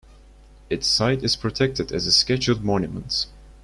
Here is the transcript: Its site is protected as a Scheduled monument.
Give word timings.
Its 0.67 0.87
site 0.87 1.21
is 1.23 1.35
protected 1.35 1.91
as 1.91 2.07
a 2.07 2.11
Scheduled 2.11 2.63
monument. 2.63 3.27